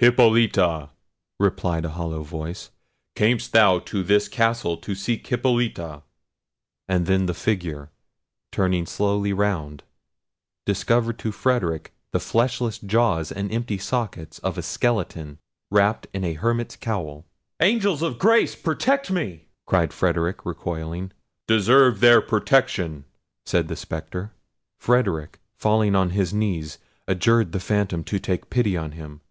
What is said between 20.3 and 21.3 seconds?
recoiling.